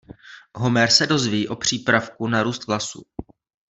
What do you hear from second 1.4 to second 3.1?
o přípravku na růst vlasů.